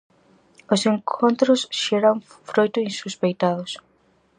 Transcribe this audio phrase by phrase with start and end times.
[0.73, 2.17] Os encontros xeran
[2.49, 3.71] froito insospeitados.